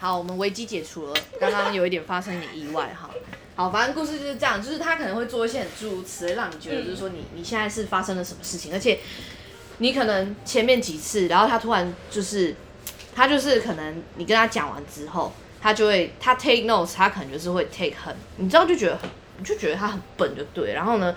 [0.00, 3.10] 好，我们危机解除了，刚刚有一点发生一点意外哈。
[3.54, 8.98] 好，反正故事就是这样，就是他可能会做一些很诸如此类，让你觉得就是说你你现在是发生了什么事情，而且
[9.76, 12.56] 你可能前面几次，然后他突然就是
[13.14, 18.98] 他就是可能你跟他讲完之后，他就会他 take notes，他可能就是会 take 很，你知道就觉得，
[19.36, 21.14] 你就觉得他很笨就对，然后呢，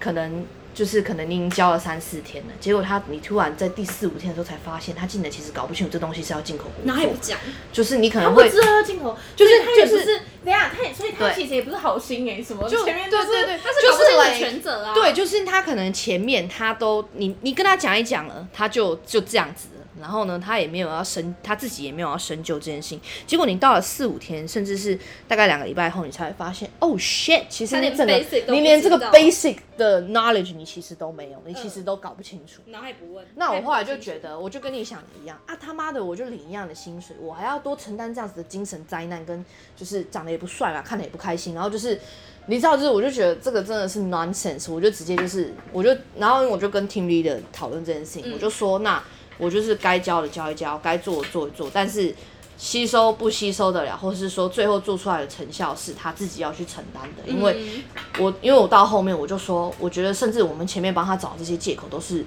[0.00, 0.44] 可能。
[0.74, 7.38] 就是可能你已经教了三四天了，结果他你突然在第四五天的时候才发现，他进的其实搞不清楚这东西是要进口工然后也不讲，
[7.72, 19.68] 就是你可能会知道要进口，就是他也不是，等下他也，所以他其实也不是好心哎，什么就前面对对对，他是搞不清楚全责啊，对，就是他可能前面他都你你跟他讲一讲了，他就就这样子。
[20.00, 23.00] 然后呢，他也没有要深，他自己也没有要深究这件事情。
[23.26, 27.44] 结果你到了四五天，甚至是大概两个礼拜后，你才会发现，Oh shit！
[27.48, 28.16] 其实你整个
[28.48, 32.62] 你连这个 basic 的 knowledge 你其实都没有，你其实都搞不清楚。
[32.66, 33.26] 然后也不问。
[33.34, 39.44] 那我后来就觉得，我就跟你想的一样啊，他妈的，我就领一样的薪水，我还要多承担这样子的精神灾难，跟
[39.76, 42.00] 就是长得也不帅啦，看着也不开心，然后就是
[42.46, 49.02] 你知道，就是我就觉得这个真的是 nonsense，我就直接就是我就然后我就跟 team leader 讨论这件事情，我就说那。
[49.38, 52.14] 我就是该教的教一教，该做的做一做，但是
[52.56, 57.32] 吸收不吸收得了，或者是说最后做出来的成效是他自己要去承担的。
[57.32, 57.82] 因为
[58.18, 62.24] 我因为我到后面我就说，我觉得甚至我们前面帮他找这些借口都是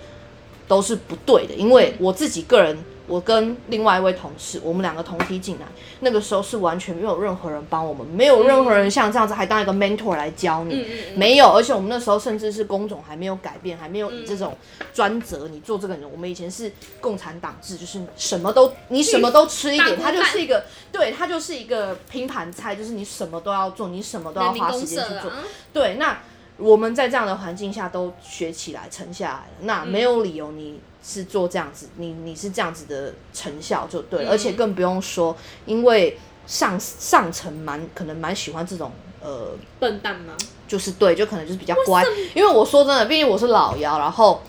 [0.67, 2.78] 都是不对的，因为我自己个人。
[3.08, 5.66] 我跟另外一位同事，我们两个同梯进来，
[6.00, 11.52] 那个时候是完全没有任何人帮我们，没有任何人像这样子还当一个 mentor 来教你，没有。
[11.52, 14.58] 而且我们那时候甚至是工种还没有改变，还没有以这种
[14.94, 16.09] 专责你做这个人。
[16.12, 25.31] 我们以前是共产党制，就是什么都你什么都吃一点，它就是一个对，它就是一个拼盘菜，就是你什么都要做，你什么都要花时间去做。
[25.72, 26.22] 对，那
[26.58, 30.80] 我们在这样的环境下都学起来、沉下来了，那没有理由你。
[31.08, 40.36] 是做这样子，你你是这样子的成效就对，而且更不用说，因为上上层蛮可能蛮喜欢这种呃笨蛋吗？
[40.67, 42.03] 就是对，就可能就是比较乖，
[42.34, 44.41] 因为我说真的，毕竟我是老妖，然后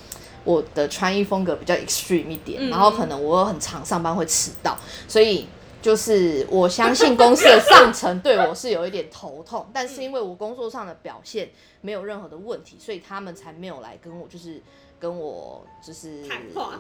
[0.44, 5.46] 我的穿衣风格比较 extreme 一点，然后可能我很常上班会迟到，所以
[5.82, 11.50] 就是我相信公司的上层对我是有一点头痛，但是因为我工作上的表现
[11.82, 14.62] 没有任何的问题，所以他们才没有来跟我就是。
[14.98, 16.22] 跟我就是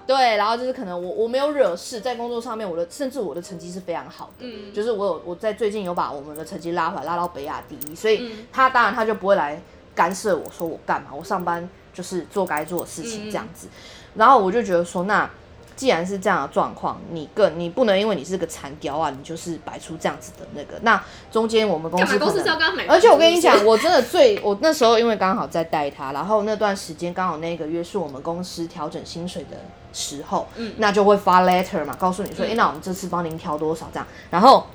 [0.06, 9.60] 对，然后就是可能我我没有惹事，在工作上面，我的甚至我的成绩是非常好的，嗯，就是我有我在最近有把我们的成绩拉回来，拉到北亚第一，所以他当然他就不会来
[9.94, 13.68] 干涉我说我干嘛，我上班就是做该做的事情这样子，
[14.14, 15.30] 然后我就觉得说那。
[15.76, 20.80] 既然是这样的状况，你更你不能因为你是个残雕啊，你就是摆出这样子的那个。
[20.80, 21.00] 那
[21.30, 29.58] 中间我们公司公司是要刚买，而且我跟你讲，我真的最我那时候因为刚好在带他，然后那段时间刚好那个月是我们公司调整薪水的
[29.92, 33.86] 时候，嗯，那就会发 letter 嘛，告诉你说，哎，那我们这次帮您调多少？
[33.92, 34.06] 这样。
[34.30, 34.66] 然后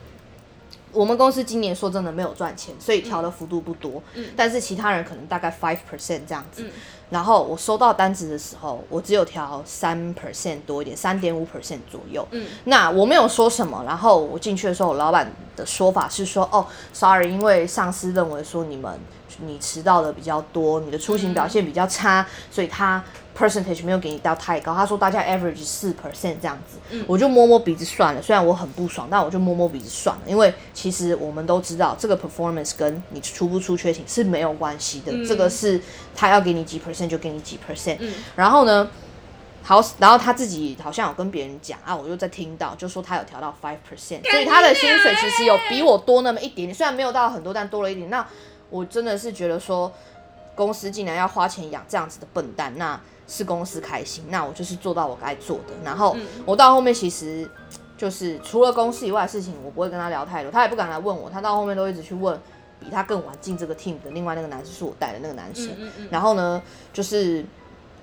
[0.91, 6.69] 我们公司今年说真的没有赚钱，所以调的幅度不多，嗯，但是其他人可能大概 five percent 这样子。
[7.11, 12.27] 然后我收到单子的时候，我只有调三 percent 多一点，三点五 percent 左右。
[12.31, 13.83] 嗯，那我没有说什么。
[13.85, 18.99] 然后我进去的时候，我老板的说法是说：“哦，sorry，因为上司认为说你们
[19.41, 23.03] 你迟到的比较多，你的出行表现比较差，所以他。”
[23.37, 28.21] Percentage 没有给你到太高，他说大家 average 四 percent 这样子，我就摸摸鼻子算了。
[28.21, 35.81] 虽然我很不爽，但我就摸摸鼻子算了，因为其实我们都知道这个 performance 跟你出不出缺勤是没有关系的，这个是
[36.13, 37.97] 他要给你几 percent 就给你几 percent。
[38.35, 38.89] 然后呢，
[39.63, 48.09] 好，然后他自己好像有跟别人讲啊，我就在听到，就说他有调到 five percent，所以他的薪水其实有比我多那么一点点，虽然没有到很多，但多了一点。
[48.09, 48.27] 那
[48.69, 49.91] 我真的是觉得说，
[50.53, 52.99] 公司竟然要花钱养这样子的笨蛋，那。
[53.31, 55.73] 是公司开心，那我就是做到我该做的。
[55.85, 57.49] 然后我到后面其实
[57.97, 61.29] 就是除了公司以外的事情，我不会跟他聊太多，他也不敢来问我。
[61.29, 62.37] 他到后面都一直去问
[62.81, 65.69] 比他更晚进这个 team 的另外那个男生，是我带的那个男生。
[66.09, 66.61] 然后呢，
[66.91, 67.45] 就是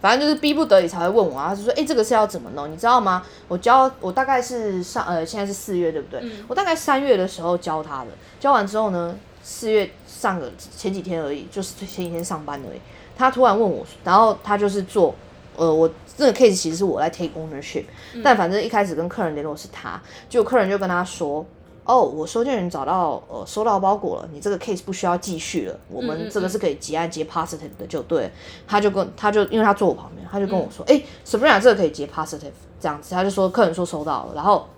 [0.00, 1.50] 反正就是逼不得已才会问我啊。
[1.50, 2.72] 他就说：“哎，这个是要怎么弄？
[2.72, 3.22] 你知道吗？
[3.48, 6.22] 我教我大概是上呃，现在是四月对不对？
[6.48, 8.10] 我大概三月的时候教他的，
[8.40, 12.80] 教完之后呢，四月上个前几天而已，就是前几天上班而已。”
[13.18, 15.12] 他突然问我，然后他就是做，
[15.56, 17.84] 呃，我这个 case 其实是我在 take ownership，
[18.22, 21.44] 但反正一开始跟客人联络是他，就客人就跟他说，
[21.84, 28.30] 哦，我收件人找到，呃，收到包裹了，你这个 case 不需要继续了，我们这个是可以结案结 positive 的，就对。
[28.68, 34.68] 他就跟他就因为他坐我旁边，他就跟我说，哎，Sabrina 这个可以结 positive 这样子，他就说客人说收到了，然后，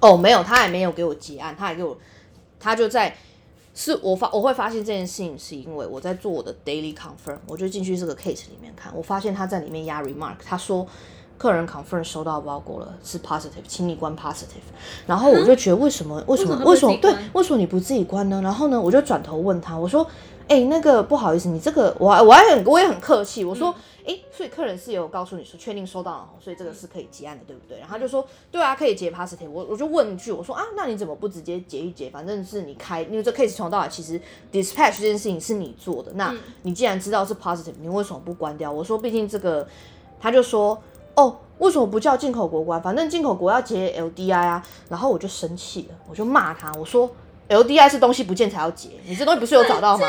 [0.00, 1.96] 哦，没有，他还没有给我结案，他还给我，
[2.60, 3.16] 他就在。
[3.78, 10.86] 是我发我会发现这件事情，是因为我在做我的 daily confirm，我就进去这个 case 里面看，我发现他在里面压 remark，他说
[11.36, 14.64] 客人 confirm 收到包裹了，是 positive，请你关 positive。
[15.06, 18.40] 然后我就觉得为什么为什么为什么对为什么你不自己关呢？
[18.42, 20.06] 然后呢，我就转头问他，我说，
[20.48, 23.74] 哎，那个不好意思，你这个我我还很我也很客气，我说。
[24.08, 27.76] 哎，所以客人是有告诉你说确定收到了，所以这个是可以结案的，对不对？
[27.80, 29.50] 然后他就说，对啊，可以结 positive。
[29.50, 32.08] 我我就问一句，我说啊，那你怎么不直接结一结？
[32.08, 34.20] 反正是你开，因为这 case 从头到尾其实
[34.52, 36.32] dispatch 这件事情是你做的，那
[36.62, 38.70] 你既然知道是 positive，你为什么不关掉？
[38.70, 39.66] 我说，毕竟这个，
[40.20, 40.80] 他就说，
[41.16, 42.80] 哦，为什么不叫进口国关？
[42.80, 44.64] 反正进口国要结 LDI 啊。
[44.88, 47.10] 然后我就生气了，我就骂他，我说
[47.48, 50.06] LDI 是东西不见才要结，你这东西不是有找到吗？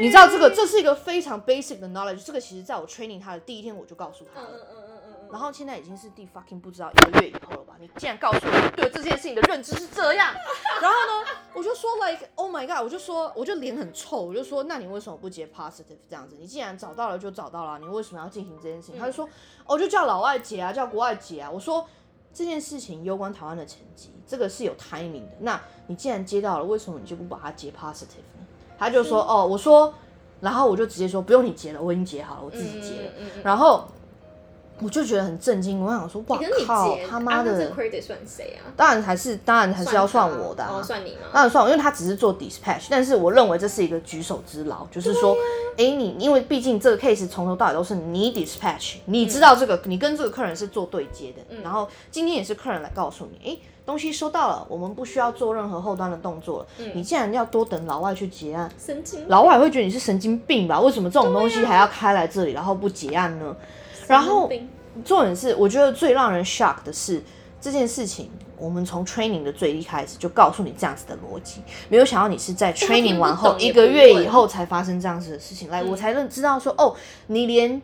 [0.00, 2.24] 你知道这个，这是一个非常 basic 的 knowledge。
[2.24, 4.48] 这个其实在我 training 他的第一天我就告诉他了。
[4.50, 5.28] 嗯嗯嗯嗯嗯。
[5.30, 7.74] 然后现在已经是第 fucking 不知道一个月以后了吧？
[7.78, 10.32] 你竟然告诉我对这件事情的认知是这样。
[10.80, 16.36] 然后呢，我就说 like oh my god，我就说我就脸很臭，我就说那你为什么不接 positive 这样子？
[16.40, 18.98] 你既然找到了就找到了，你为什么要进行这件事情？
[18.98, 19.28] 他就说
[19.66, 21.50] 哦，就叫老外结啊，叫国外结啊。
[21.50, 21.86] 我说
[22.34, 25.36] 这件事情攸关台湾的成绩，这个是有 timing 的。
[25.40, 28.46] 那你既然接到了，为什么你就不把它接 positive 呢？
[28.78, 29.92] 他就说哦，我说。
[30.40, 33.12] 然后我就直接说不用你结了，我已经结好了，我自己结了。
[33.44, 33.84] 然后
[34.82, 38.66] 我就觉得很震惊，我想说哇靠，他妈的，credit 算谁啊？
[38.76, 41.28] 当然还是当然还是要算我的，哦，算你吗？
[41.32, 45.36] 当然算我，因为他只是做 dispatch，但是我认为这是一个举手之劳，就是说，
[45.76, 53.58] 哎，你因为毕竟这个 case 从头到尾都是你 dispatch，你知道这个，你跟这个客人是做对接的，然后今天也是客人来告诉你，哎。
[53.84, 56.66] 东西收到了，我们不需要做任何后端的动作了。
[56.94, 60.80] 你既然要多等老外去结案，神经，老外会觉得你是神经病吧？
[60.80, 63.56] 为什么这种东西还要开来这里，然后不结案呢？
[64.12, 64.50] 然后
[65.04, 67.22] 重点是，我觉得最让人 shock 的是
[67.60, 76.94] 这件事情，我们从 training 的最一开始就告诉你这样子的逻辑，没有想到你是在 training 完后一个月以后才发生这样子的事情，来我才能知道说，哦，
[77.28, 77.80] 你连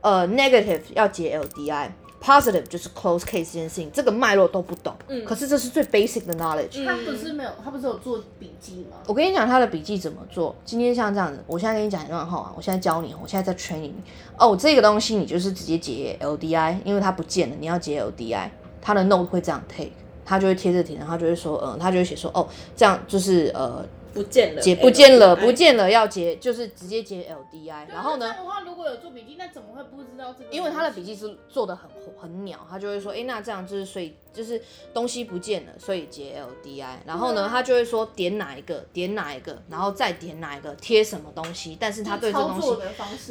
[0.00, 1.88] 呃 negative 要解 LDI。
[2.22, 4.94] Positive 就是 close case 这件事情，这个脉络都不懂。
[5.08, 6.84] 嗯，可是这是最 basic 的 knowledge。
[6.86, 8.96] 他不是没有，他不是有做笔记吗？
[9.06, 10.54] 我跟你讲他的笔记怎么做。
[10.64, 14.02] 今天像这样子，我现在跟你讲一段话，我现在教你，我现在在 training 你。
[14.38, 18.48] 哦，这个东西你就是直接解 LDI，因为它不见了，你要解 LDI，
[18.80, 19.90] 它的 note 会这样 take，
[20.24, 22.46] 他就会贴着题，然后就会说，嗯，他就会写说，哦，
[22.76, 23.84] 这样就是呃。
[24.12, 27.86] 不见了，结不见了，不见了，要结就是直接结 LDI。
[27.92, 28.28] 然后呢？
[28.28, 30.50] 的话，如果有做笔记，那怎么会不知道这个？
[30.50, 31.88] 因为他的笔记是做的很
[32.20, 34.60] 很鸟，他就会说，哎，那这样就是所以就是
[34.92, 36.84] 东西不见了，所以结 LDI。
[37.06, 41.76] 然后呢，他就会说点哪一个，点哪一个，然后再点哪一个，贴什么东西。
[41.80, 42.76] 但是他对这东西，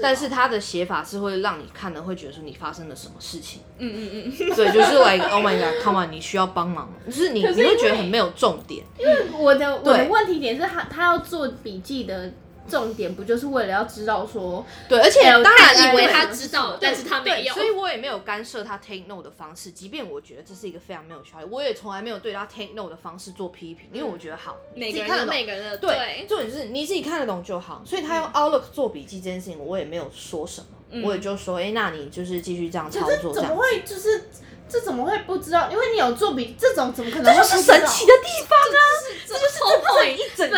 [0.01, 3.61] 但是他的写法是会让你看的会觉得说你发生了什么事情。
[3.77, 4.55] 嗯嗯嗯。
[4.55, 8.83] 对，就是 like oh my god，come on，你需要帮忙，就是你你会觉得很没有重点。
[8.97, 10.70] 因为我的我的问题点是。
[10.71, 12.31] 他他要做笔记的
[12.69, 34.25] 重点，不就是为了要知道说，对，而且当然以为他知道，但是他没有，所以我也没有干涉他 take note 的方式，即便我觉得这是一个非常没有效率，我也从来没有对他 take note 的方式做批评，因为我觉得好，每个人每个人的对，重点是你自己看得懂就好，所以他用 Outlook 做笔记这件事情，我也没有说什么，我也就说，哎，那你就是继续这样操作，怎么会就是。
[34.71, 35.69] 这怎么会不知道？
[35.69, 37.35] 因为你有做笔，这种怎么可能？
[37.35, 38.79] 这就是神奇的地方啊！
[39.27, 39.59] 这就是
[39.95, 40.57] 这一整个，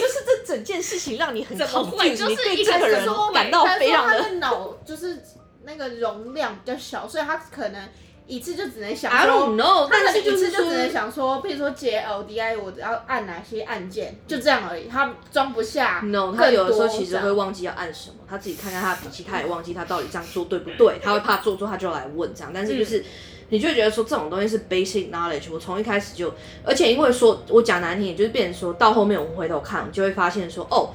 [0.00, 4.20] 就是这整件事情让你很恐惧，就是对这个人感到非常的。
[4.20, 5.22] 他的脑就是
[5.64, 7.88] 那个容量比较小，所以他可能。
[8.28, 14.86] 一次就只能想说，他可能一次就只能想说，比如说接 LDI，我要按哪些按键，就这样而已。
[14.86, 16.02] 他装不下。
[16.04, 21.00] No，他有的时候其实会忘记要按什么，他自己看看他的笔记，他也忘记他到底这样做对不对。
[21.02, 22.52] 他会怕做错，他就来问这样。
[22.54, 23.02] 但是就是，
[23.50, 25.52] 你就觉得说这种东西是 basic knowledge。
[25.52, 26.32] 我从一开始就，
[26.64, 30.90] 而且因为说我讲难听，就是变成说到后面我们回头看，就会发现说，哦，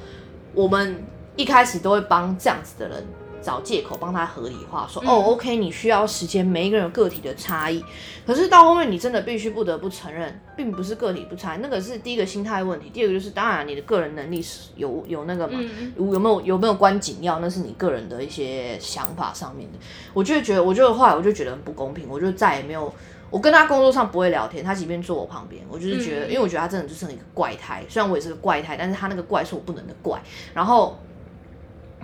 [0.54, 1.02] 我们
[1.36, 3.04] 一开始都会帮这样子的人。
[3.44, 7.84] 找借口帮他合理化，说哦，OK，你需要时间，每一个人有个体的差异。
[8.26, 12.88] 可是到后面，你真的必须不得不承认，并不是个体不差，那个是第一个心态问题。
[12.88, 15.60] 第二个就是，当然你的个人能力是有有那个嘛，
[15.96, 19.78] 有没有有没有关紧要，那是你个人的一些想法上面的。
[20.14, 22.90] 我就觉得，我就后来我就觉得很不公平，我就再也没有，
[23.28, 27.84] 我跟他工作上不会聊天，他即便坐我旁边，我就是觉得，因为我觉得他真的就是一个怪胎。
[27.90, 30.18] 虽然我也是个怪胎，但是他那个怪是我不能的怪。
[30.54, 30.98] 然后。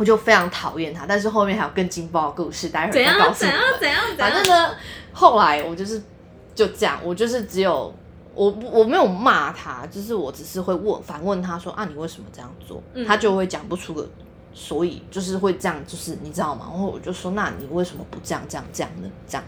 [0.01, 3.61] 我就非常讨厌他，但是后面还有更劲爆的故事，待会儿再告诉你们。
[3.61, 4.17] 怎样怎样怎样？
[4.17, 4.75] 反正呢，
[5.13, 6.03] 后来我就是
[6.55, 7.95] 就这样，我就是只有
[8.35, 12.83] 我我没有骂他，就是我只是会问反问他说啊，你为什么这样做？
[13.07, 14.09] 他就会讲不出个
[14.55, 16.69] 所以，就是会这样，就是你知道吗？
[16.71, 19.11] 然后我就说，那你为什么不这样这样这样呢？
[19.29, 19.45] 这样，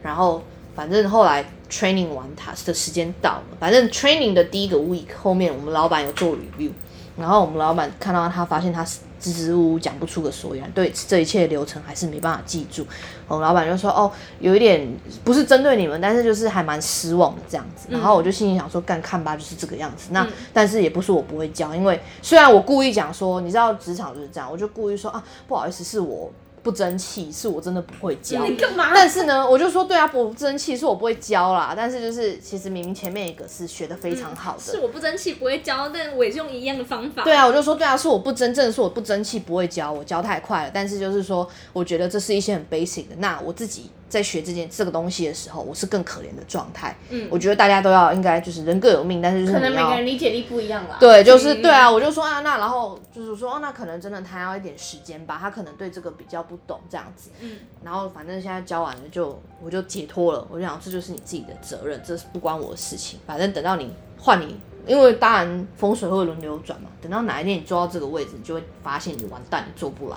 [0.00, 0.40] 然后
[0.76, 6.70] 反正后来 training 完他的时间到了，反正 training 的第一个 week 后面，我们老板有做 review，
[7.16, 9.00] 然后我们老板看到他，发现他是。
[9.20, 12.86] 支支吾吾讲不出个所以然，对这一切流程还是没办法记住。
[13.26, 14.88] 哦，老板就说哦，有一点
[15.24, 17.88] 不是针对你们，但是就是还蛮失望的这样子。
[17.90, 20.08] 然后我就心里想说，干看吧，就是这个样子。
[20.12, 26.30] 那但是也不是我不会教，因为虽然我故意讲说，你知道职场就是这样，我就故意说啊，不好意思，是我。
[26.68, 28.90] 不争气是我真的不会教，你干嘛？
[28.94, 31.72] 但是呢，我就说对啊，不争气是我不会教啦。
[31.74, 37.24] 但是就是其实明明前面一个是学的非常好的，是我不争气不会教，但我也是用一样的方法。
[37.24, 40.70] 对啊，我就说对啊，是我不真正是我不争气不会教，我教太快了。
[40.74, 43.90] 但是就是说，我觉得这是一些很 basic 的，那我自己。
[44.08, 46.96] 在学这件这个东西的时候，我是更可怜的状态。
[47.10, 50.96] 嗯，我觉得大家都要应该就是人各有命，但是就是可能每个人理解力不一样啦。
[50.98, 57.30] 对，就是对啊，我就说啊，那然后就是说哦，那可能真的他要一点时间吧，他可能对这个比较不懂这样子。
[57.40, 63.20] 嗯，然后反正现在教完了就我就解脱了，我就想这就是你自己的责任，这是不关我的事情。
[63.26, 70.16] 反正等到你换你，因为当然风水会轮流转嘛，等到哪一天你坐到这个位置，你就会发现你完蛋，你做不来。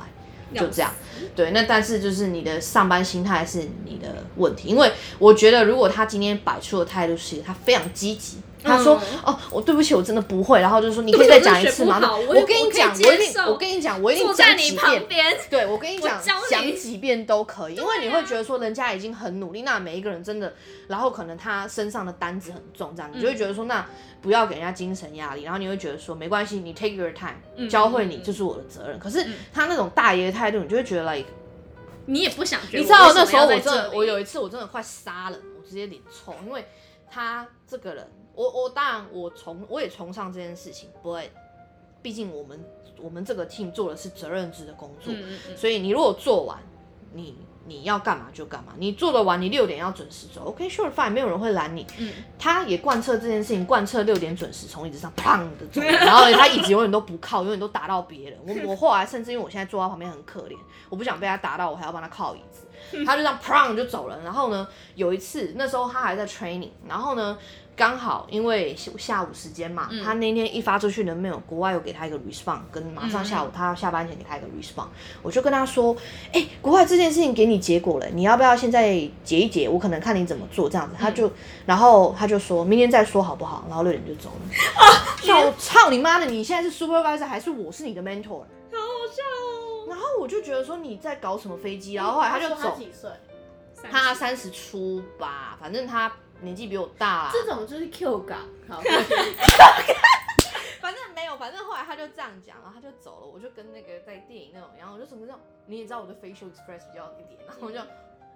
[0.54, 0.92] 就这样，
[1.36, 8.38] 对，那但是就是你的上班心态是你的问题，因为我觉得如果他今天摆出的态度是他非常积极。
[8.64, 15.38] 他说：“哦，我对不起，我真的不会。”然后就说：“你可以再讲一次吗？”我跟你讲，我一定，我跟你讲，我一定讲几遍。
[15.50, 20.54] 对，我跟你讲，讲几遍都可以，因为你会觉得说人家已经很努力，那每一个人真的，
[20.88, 23.86] 然后可能他身上的担子很重，这样你就会觉得说，那
[24.22, 25.44] 不要给人家精神压力。
[25.44, 29.00] 然后你会觉得说，没关系，你 take your time，教会你就是我的责任。
[29.00, 31.28] 可是他那种大爷的态度，你就会觉得 like，
[32.06, 32.60] 你也不想。
[32.72, 36.66] 你知道那时候我真的，我有一次我真的快杀了，我直接脸臭，因为
[37.12, 38.10] 他这个人。
[38.34, 41.30] 我我当然我崇我也崇尚这件事情，不会，
[42.02, 42.64] 毕竟我们
[42.98, 45.14] 我们这个 team 做的是责任制的工作，
[45.58, 46.58] 所以你如果做完，
[47.12, 51.86] 你你要干嘛就干嘛，你做得完，你六点要准时走，OK，sure fine，没有人会拦你。
[51.98, 58.40] 嗯，他也贯彻这件事情，贯彻六点准时从椅子上砰的走， 然后他椅子永远都不靠，永远都打到别人。
[58.46, 60.56] 我我后来甚至因为我现在坐在旁边很可怜，
[60.90, 62.66] 我不想被他打到，我还要帮他靠椅子，
[63.06, 64.20] 他就这样砰就走了。
[64.24, 67.38] 然后呢，有一次那时候他还在 training，然后呢。
[67.82, 74.86] 刚好因为下午时间嘛，他那天一发出去的 mail，国外有给他一个 response，跟马上下午他下班前给他一个 response，
[75.24, 75.98] 我就跟他说，
[76.32, 79.68] 哎，国外这件事情给你结果了，你要不要现在结一结？
[79.68, 80.96] 我可能看你怎么做这样子。
[81.00, 81.32] 他就，
[81.66, 83.66] 然后他就说明天再说好不好？
[83.68, 85.34] 然后六点就走了。
[85.34, 86.28] 啊我操你妈的！
[86.28, 88.30] 你现在是 supervisor 还是我是你的 mentor？
[88.30, 89.90] 好好笑哦。
[89.90, 91.94] 然后我就觉得说你在搞什么飞机？
[91.94, 92.56] 然后后来他就走。
[92.62, 93.10] 他几岁？
[93.90, 96.12] 他三十出吧，反正他。
[96.42, 98.82] 年纪比我大，这种就是 Q 感，好，
[100.82, 107.80] 反正没有，反正后来他就这样讲，然后他就走了，我就跟那个在电影那种，然后我就什么这种，你也知道我的 facial express 比较一点，然后我就，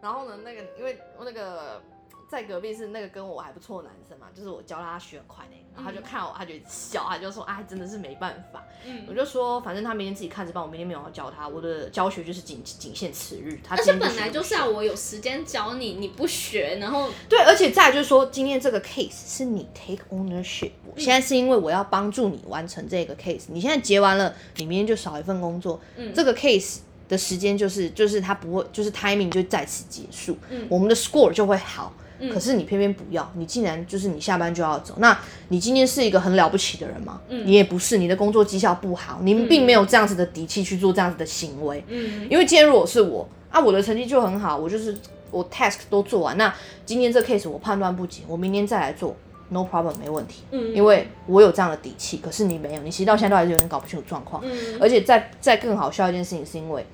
[0.01, 1.81] 然后呢，那个因为我那个。
[2.27, 8.63] 在隔壁是那个跟我还不错的男生嘛，就是我教他学很快那个，然后他就看我，他就笑，他就说哎，真的是没办法。
[8.86, 13.60] 嗯，我就说，反正他明天自己看着办，我明天没有要教他，我的教学就是仅仅限此日。
[13.70, 25.79] 而且本来就是要我有时间教你，你不学，然后对，而且再就是说，今天这个 case 是你 take ownership，我现在是因为我要帮助你完成这个 case，你现在结完了，你明天就少一份工作。
[25.96, 31.94] 嗯，这个 case 的时间就是就是他不会就是 timing 就在此结束，嗯，我们的 score 就会好。
[32.31, 35.17] 可是你偏偏不要，你竟然就是你下班就要走，那
[35.50, 37.22] 你今天是一个很了不起的人吗？
[37.29, 41.84] 你也不是，你的工作绩效不好，你并没有这样子的底气去做这样子的行为。
[41.88, 44.98] 嗯，因为今天如果是我啊，我的成绩就很好，我就是
[45.31, 46.53] 我 task 都做完，那
[46.86, 49.15] 今天这 case 我判断不及，我明天再来做
[49.50, 50.43] ，no problem 没问题。
[50.51, 54.41] 嗯，因为我有这样的底气，可是你没有，你其实到现在都还是有点搞不清楚状况。
[54.45, 56.86] 嗯，而且再再更好笑一件事情是因为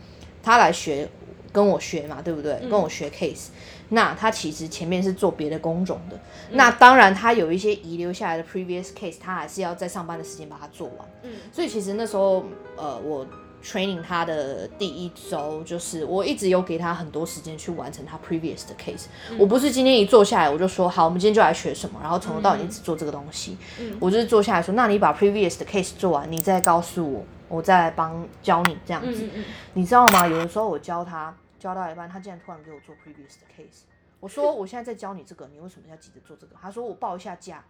[0.43, 1.07] 他来学
[1.51, 2.59] 跟我学嘛，对不对？
[2.69, 3.47] 跟我学 case。
[3.93, 6.17] 那他其实前面是做别的工种的，
[6.51, 11.07] 那当然他有一些遗留下来的 previous case，他还是要在上班的时间把它做完。
[11.23, 12.45] 嗯，所以其实那时候，
[12.77, 13.27] 呃，我
[13.61, 19.07] training 他的第一周，就是我一直有给他很多时间去完成他 previous 的 case。
[19.37, 23.57] 我不是今天一坐下来我就说好，我们今天就来学什么，然后从头到尾一直做这个东西。
[23.77, 29.25] 嗯，我就是坐下来说，那你把 previous 的 case 做完，你再告诉我，我再来帮教你这样子。
[29.25, 29.43] 嗯嗯，
[29.73, 30.25] 你知道吗？
[30.25, 31.35] 有的时候我教他。
[31.61, 33.83] 教到一半，他竟然突然给我做 previous 的 case。
[34.19, 36.55] 我说我现在在教你这个，你为什么要急着做这个？
[36.59, 37.63] 他说我报一下价。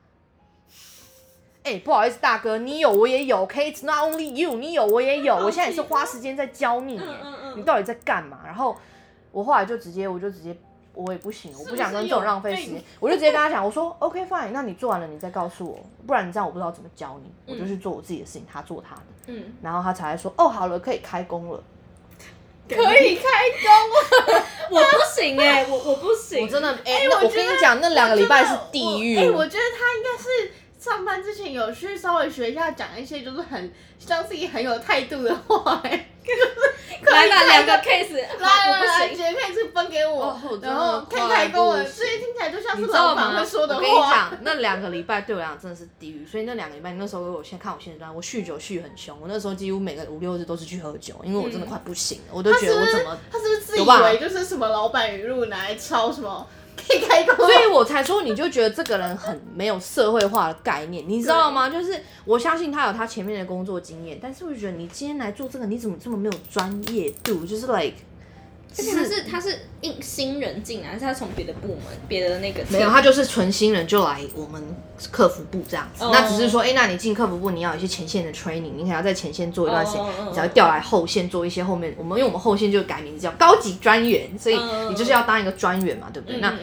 [1.63, 5.35] 哎，不好意思，大哥，你有我也有，It's not only you，你有我也有。
[5.35, 6.99] 我现在也是花时间在教你，
[7.55, 8.39] 你到底在干嘛？
[8.45, 8.75] 然后
[9.31, 10.57] 我后来就直接，我就直接，
[10.93, 19.01] 我也不行，我不想跟这种浪费时间，我就直接跟他讲，我说 OK fine，那你做完了你再告诉我，不然你这样我不知道怎么教你，我就去做我自己的事情，他做他的。
[19.27, 21.63] 嗯，然后他才说哦，好了，可以开工了。
[22.69, 23.23] 可以开
[23.63, 24.41] 工，
[24.71, 29.17] 我不行哎，我我不行，我真的哎，我跟你讲，那两个礼拜是地狱。
[29.17, 30.51] 哎，我觉得他应该是。
[30.81, 36.07] 上班之前有去稍微学一下，讲一些就是很像自己很有态度的话，哎。
[37.05, 42.00] 来吧，两个 case，来来 来，几个 case 分给我，然后开开工，所以听
[42.41, 43.81] 起来就像是老板会说的话。
[43.81, 46.25] 我跟你讲，那两个礼拜对我来讲真的是地狱。
[46.25, 56.47] 所以那两个礼拜，那时候我先看我现在，我酗酒酗很凶，我那时候几乎每个五六日都是去喝酒，因为我真的快不行了，我都觉得我怎么他是不是自以为就是什么老板语录拿来抄什么？
[56.75, 61.69] 可以开工，所以我才说，你就觉得这个人很没有社会化的概念，你知道吗？
[61.69, 67.45] 就是我相信他有他前面的工作经验，但是我觉得你今天来做这个，你怎么这么没有专业度？
[67.45, 67.95] 就是 like。
[68.77, 72.63] 而且他是他是应新人进来，还是他从别的部门、别的那个？
[72.69, 74.63] 没有，他就是纯新人就来我们
[75.11, 76.05] 客服部这样子。
[76.11, 81.93] 那只是说，哎，那你进客服部，你要有一些前线的 training，你可能要在前线做一段时间，你才会调来后线做一些后面。
[81.97, 84.57] 我们因为我们后线就改名字叫高级专员，所以
[84.89, 86.39] 你就是要当一个专员嘛，对不对？
[86.39, 86.53] 那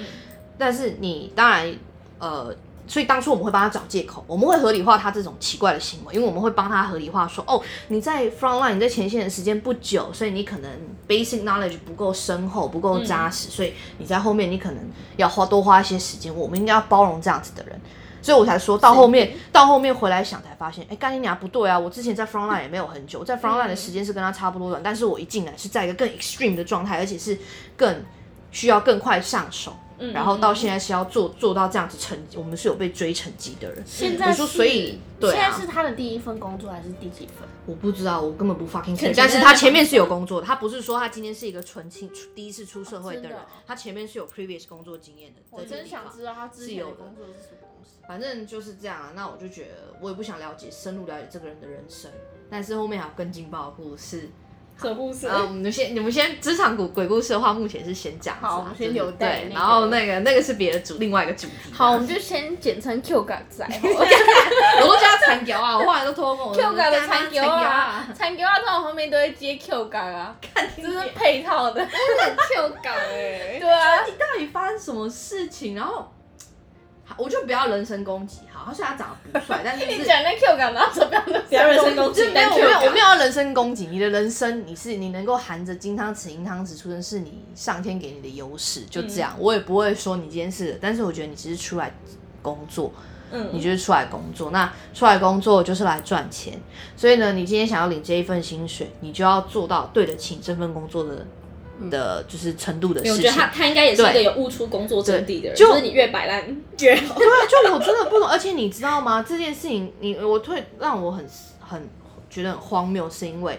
[0.56, 1.74] 但是你当然
[2.18, 2.54] 呃。
[2.88, 10.70] 所以当初我们会帮他找借口，我们会合理化他这种奇怪的行为，因为我们会帮他合理化说，哦，你在 front line，你在前线的时间不久，所以你可能
[11.06, 16.34] basic knowledge 不够深厚，不够扎实，所以你在后面你可能要花多花一些时间。
[16.34, 17.78] 我们应该要包容这样子的人，
[18.22, 21.78] 所以我才说到后面，到后面回来想才发现，哎，干你娘不对啊！
[21.78, 27.38] 我之前在 front line 也没有很久，在 front line 的时间是跟他差不多短，但是我一进来是在一个更 extreme 的状态，而且是
[27.76, 28.02] 更
[28.50, 29.74] 需要更快上手。
[30.12, 33.82] 然后到现在是要做做到这样子成绩，我们是有被追成绩的人。
[33.86, 37.48] 现在说，所以对啊，现在是他的第一份工作还是第几份？
[37.66, 39.12] 我不知道，我根本不 fucking care。
[39.16, 45.40] 但是他前面是有工作的，他不是说他今天是一个纯新第一次出社会的人，他前面是有 previous 工作经验的。
[45.50, 47.98] 我真想知道他之前的工作是什么东西。
[48.06, 52.10] 反正就是这样啊，那我就觉得我也不想了解深入了解这个人的人生，
[52.48, 54.30] 但是后面还有更劲爆的故事。
[54.80, 59.42] 鬼故事啊，我们先你们先职场鬼鬼故事的话，目前是先讲好，我们先留待。
[59.52, 61.72] 然后那个那个是别的主，另外一个主题。
[61.72, 63.66] 好，我们就先简称 Q 港仔。
[63.82, 66.54] 我都叫他残条啊，我后来都托梦。
[66.54, 71.84] Q 港的残条啊，残条啊，通常后面都会接 Q 港啊， 这是配套的。
[71.84, 75.74] Q 港哎，对啊，你到底发生什么事情？
[75.74, 76.08] 然后。
[77.16, 83.86] 我就不要人身攻击，好，虽然他长得不帅，但是 你讲那 Q 感嘛，说不要不要人身攻击，没有，我没有，我没有要人身攻击。
[83.86, 89.34] 你的人生，你是你能够含着金汤匙、银汤匙出生，是你上天给你的优势，就这样。
[89.38, 91.92] 我也不会说你今天是，但是我觉得你只是出来
[92.40, 92.92] 工作，
[93.32, 96.60] 嗯，你就是出来工作，那出来工作就是来赚钱，
[96.96, 101.26] 所以呢，你今天想要领这一份薪水，你就要做到对得起这份工作的。
[101.90, 106.44] 的就是程度的事情，我觉得他他应该也是一个有悟出工作真谛的人，就是你越摆烂
[106.80, 107.14] 越好。
[107.18, 109.22] 对啊，就我真的不懂，而且你知道吗？
[109.22, 111.24] 这件事情你我会让我很
[111.60, 111.88] 很
[112.28, 113.58] 觉得很荒谬，是因为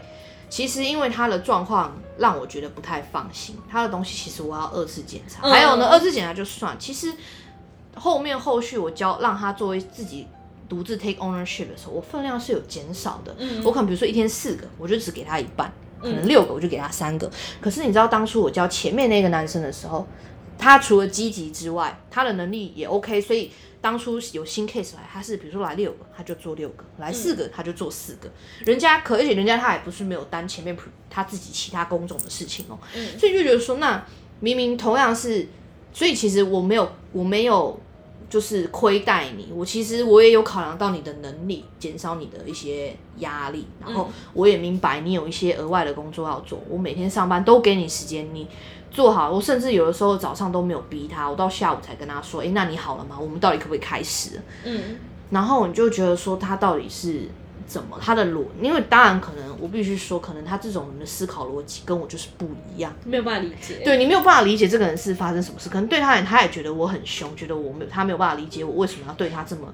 [0.49, 7.13] 其实因为他的状况让我觉得不太放心，他的东西其实我要二次检查，还有呢二次检查就算，其实
[7.95, 10.27] 后面后续我教让他作为自己
[10.67, 13.63] 独自 take ownership 的时候，我分量是有减少的，嗯。
[13.63, 15.71] 我可能比如说一天四个，我就只给他一半。
[16.01, 20.07] 可能六个我就给他三个，可是你知道当初我教前面那个男生的时候，
[20.57, 28.29] 他除了积极之外，他的能力也 OK，所以当初有新 case 来，他是比如说来六个他就做六个，来四个他就做四个，
[28.65, 30.75] 人家可而且人家他也不是没有担前面
[31.09, 32.77] 他自己其他工种的事情哦，
[33.17, 34.05] 所以就觉得说那
[34.39, 35.47] 明明同样是，
[35.93, 37.79] 所以其实我没有我没有。
[38.29, 48.47] 就是亏待你，我其实我也有考量到你的能力，减少你的一些压力，然后我也明白你有一些额外的工作要做，我每天上班都给你时间，你
[48.91, 53.17] 做好，我甚至有的时候早上都没有逼他，我到下午才跟他说，哎，那你好了吗？
[53.19, 54.39] 我们到底可不可以开始？
[54.63, 54.97] 嗯，
[55.31, 57.27] 然后你就觉得说他到底是。
[57.69, 57.95] 怎么？
[58.01, 63.82] 他的逻，因为当然可能，我必须说，可能他这种人的思考逻辑跟我就是不一样，没有办法理解。
[63.86, 69.71] 对你没有办法理解这个人是发生什么事，可能对他，他也觉得我很凶，觉得我没有，他没有办法理解我为什么要对他这么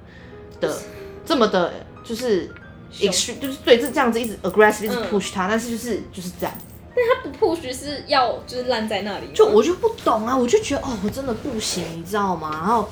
[0.60, 0.78] 的，
[1.26, 1.72] 这么的，
[2.04, 2.52] 就是
[2.92, 6.54] 就是对这这样子一直 aggressive，一直 push 他，但是就是就是这样。
[6.94, 12.50] 但他不 push 是要就是烂在那里，就我就不懂啊，我就觉得哦，我真的不行，你知道吗？
[12.52, 12.90] 然后。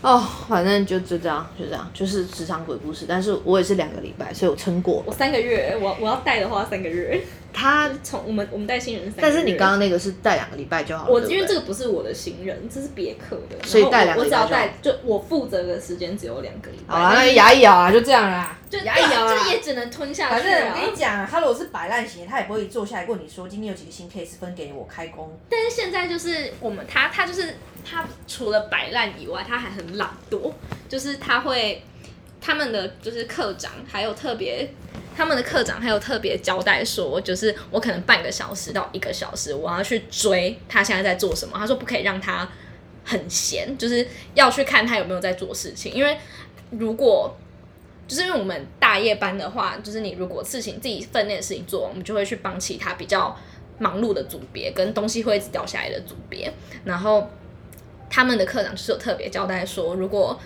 [0.00, 3.04] 哦，反正就就这样，就这样，就是职场鬼故事。
[3.08, 5.02] 但是我也是两个礼拜，所以我撑过。
[5.06, 7.20] 我三个月，我我要带的话三个月。
[7.50, 11.12] 他 从我们我们带新人，但是你刚刚那个是带两个礼拜就好了。
[11.12, 14.36] 我因为这个不是我的新人，这是别克的，所以带两个礼拜。
[14.38, 16.94] 我只要带，就我负责的时间只有两个礼拜。
[16.94, 20.34] 好啊，那牙一咬啊，就这样啦，就牙一咬啊，这也只能吞下去。
[20.34, 25.36] 反正我跟你讲，他如果是摆烂型，他也不会坐下来问你说今天有几个新 case 分给我开工。
[25.48, 27.54] 但是现在就是我们他他就是
[27.88, 30.52] 他除了摆烂以外，他还很懒惰，
[30.88, 31.82] 就是他会
[32.40, 34.68] 他们的就是课长还有特别。
[35.16, 41.58] 他们的课长还有特别交代说，就是我可能半个小时到一个小时，我要去追他现在在做什么。
[41.58, 42.48] 他说不可以让他
[43.04, 46.16] 很闲，就是要去看他有没有在做事情，因为
[46.70, 47.36] 如果
[48.06, 53.36] 就是因为我们大夜班的话，就是你如果事情自己分内的事情做，我们就会去帮其他比较
[53.80, 56.52] 忙碌的组别跟东西会一直掉下来的组别，
[56.84, 57.28] 然后
[58.10, 60.38] 他们的科长就是有特别交代说，如果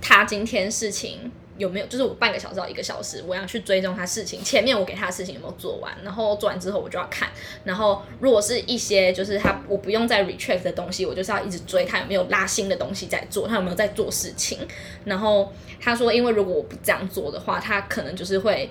[0.00, 1.32] 他今天事情。
[1.58, 1.86] 有没有？
[1.86, 4.44] 就是我半个小时到一个小时，我要去追踪他事情。
[4.44, 5.90] 前面我给他的事情有没有做完？
[6.04, 7.30] 然后做完之后我就要看。
[7.64, 14.58] 然后如果是一些就是他我不用再 retract 的东西，我就是要一直追他有没有拉新的东西在做，他有没有在做事情。
[15.06, 18.68] 然后他说，因为如果我不这样做的话，他可能就是会。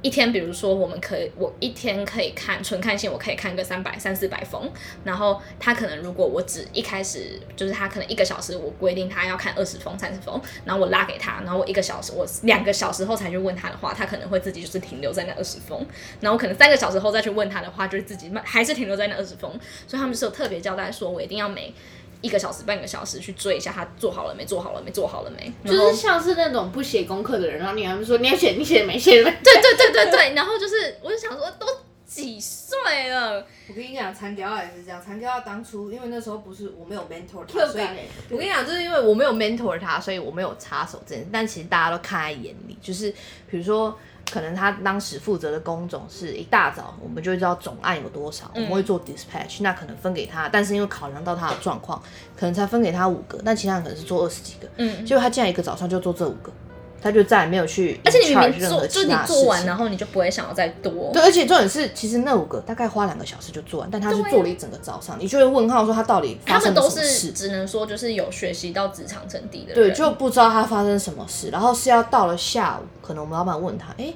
[0.00, 4.70] 一天，比如说，我们可以，我一天可以看纯看信，我可以看个三百、三四百封。
[5.02, 15.84] 然后他可能，如果我只一开始就是他可能一个小时，我规定他要看二十封、三十封，然后我拉给他，然后我一个小时，我两个小时后才去问他的话，他可能会自己就是停留在那二十封。
[16.20, 19.50] 然后可能三个小时后再去问他的话，就是自己还是停留在那二十封。
[19.86, 21.74] 所以他们是有特别交代说，我一定要每。
[22.20, 24.44] 一个小时、半个小时去追一下他做好了没？
[24.44, 24.90] 做好了没？
[24.90, 25.52] 做好了没？
[25.64, 29.30] 就是像是那种不写功课的人，然后你还说你要写，你写没写没？
[29.42, 31.66] 对对对对对， 然后就是，我就想说，都
[32.06, 33.46] 几岁了？
[33.68, 35.00] 我跟你讲，残雕也是这样。
[35.00, 37.86] 残雕当初因为那时候不是我没有 mentor 他，所以
[38.30, 41.30] 我跟你讲，就是因为我没有 mentor 他，所以我没有插手这件事。
[41.32, 43.10] 但其实大家都看在眼里，就是
[43.50, 43.96] 比如说。
[44.30, 52.02] 可能他当时负责的工种是一大早，我们就会知道总案有多少，我们会做 dispatch，那可能分给他，但是因为考量到他的状况，
[52.36, 56.52] 可能才分给他五个，但其他人可能是做二十几个，嗯，结果他竟然一个早上就做这五个。
[57.00, 61.10] 他就再也没有去，而且你明明做，就你做完，然后你就不会想要再多。
[61.12, 67.32] 对，而且重点是，其实那五个大概花两个小时就做完，但他是做了一整个早上，你就会问号说他到底发生什么事？
[67.32, 71.50] 只能说就是有学习到职场阵地的，对，就不知道他发生什么事。
[71.50, 74.12] 然后是要到了下午，可能我们老板问他，哎，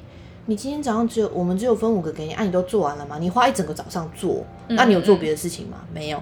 [0.46, 3.18] 你今天早上只有我们只有分五个给你，啊，你都做完了吗？
[3.20, 5.78] 你花一整个早上做，那你有做别的事情吗？
[5.94, 6.20] 没有，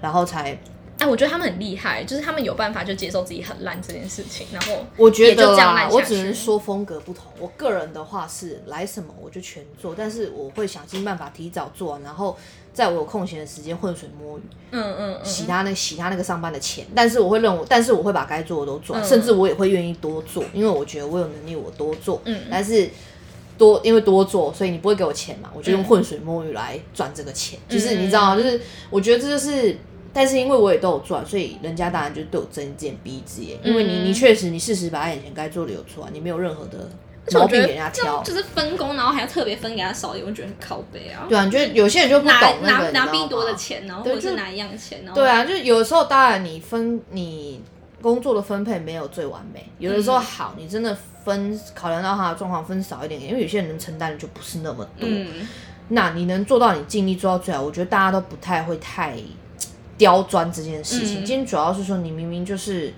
[0.00, 0.56] 然后才。
[0.98, 7.24] 哎，我觉得他们很厉害，就是他们有办法就接受自己很烂这件事情，然后我觉得啦，我只能说风格不同。
[7.38, 12.34] 我个人的话是来什么我就全做，但是我会想尽办法提早做完，然后
[12.72, 16.86] 在我有空闲的时间浑水摸鱼，嗯嗯，洗他那洗他那个上班的钱。
[16.94, 22.22] 但是我会认为，但是我会把该做的都做，甚至我也会愿意多做，因为我觉得我有能力，我多做。
[22.24, 22.88] 嗯，但是
[23.58, 27.58] 多因为多做，所以你不会给我钱嘛，我就用浑水摸鱼来赚这个钱。
[27.68, 29.76] 就是你知道，就是我觉得这就是。
[30.16, 33.58] 但是因为我也都有赚，所以人家当然就对我睁一只眼闭一只眼。
[33.62, 36.88] 因为你，你确实你事实把他眼前该做的有做啊，你没有任何的
[37.34, 38.22] 毛病给人家挑。
[38.22, 41.26] 就是分工，然后还要特别分给他少一点，我觉得很靠背啊。
[41.28, 45.04] 对啊，你觉得有些人就不懂那个，拿拿比多的钱，然后或者是拿一样的钱。
[45.14, 47.60] 对啊，就有时候当然你分你
[48.00, 55.06] 工作的分配没有最完美，有的时候好，你真的分考量到他的状况分少一点，因为有些人能承担的就不是那么多。
[55.88, 59.14] 那你能做到你尽力做到最好，我觉得大家都不太会太。
[59.98, 62.92] 刁钻这件事情，今天主要是说你明明就是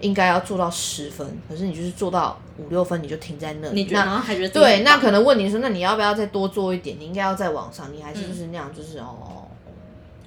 [0.00, 3.88] 应该要做到十分，可是你就是做到五六分，你就停在那里。
[3.90, 4.82] 那还觉得对？
[4.82, 6.96] 那可能问你说，那你要不要再多做一点？
[6.98, 9.48] 你应该要再往上，你还是就是那样，就是哦。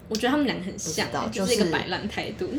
[0.09, 2.49] 我觉得他们两个很像，就是一个摆烂态度。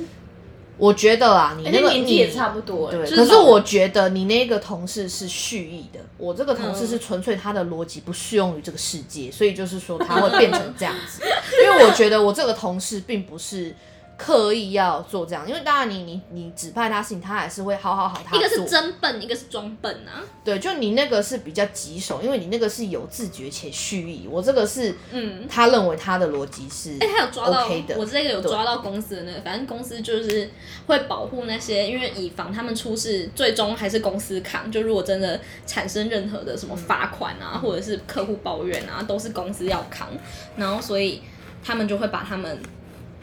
[0.77, 3.01] 我觉得啊，你那个年纪也差不多，对。
[3.11, 11.23] 可是我觉得你那个同事是蓄意的，我这个同事是纯粹他的逻辑不适用于这个世界，所以就是说他会变成这样子。
[11.65, 13.75] 因为我觉得我这个同事并不是。
[14.21, 20.19] 刻意要做这样，因为当然你你你指派他事情，他还是会好好好他一个是真笨，一个是装笨啊。
[20.45, 30.51] 对，就你那个是比较棘手，因为你那个是有自觉且蓄意，我这个是，嗯，他认为他的逻辑是，哎，他有抓到的，我这个有抓到公司的那个，反正公司就是
[30.89, 34.69] 会保护那些，因为以防他们出事，最终还是公司扛。
[34.73, 40.09] 就如果真的产生任何的什么罚款啊，或者是客户抱怨啊，都是公司要扛。
[40.57, 41.23] 然后所以
[41.65, 42.61] 他们就会把他们。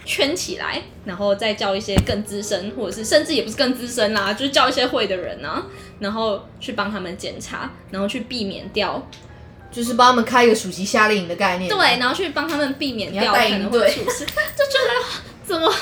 [0.07, 5.65] 圈起来，然后再叫一些更资深，或者是甚至也不是更资深啦，就是叫一些会的人啊，
[5.97, 9.03] 然后去帮他们检查，然后去避免掉，
[9.71, 11.67] 就是帮他们开一个暑期夏令营的概念。
[11.67, 15.73] 对，然后去帮他们避免掉可能会出事，就觉得怎么